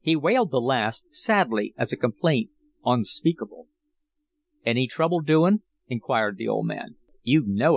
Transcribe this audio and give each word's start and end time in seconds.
He 0.00 0.16
wailed 0.16 0.50
the 0.50 0.62
last, 0.62 1.14
sadly, 1.14 1.74
as 1.76 1.92
a 1.92 1.98
complaint 1.98 2.48
unspeakable. 2.86 3.68
"Any 4.64 4.86
trouble 4.86 5.20
doin'?" 5.20 5.60
inquired 5.88 6.38
the 6.38 6.48
old 6.48 6.64
man. 6.66 6.96
"You 7.22 7.44
KNOW 7.46 7.76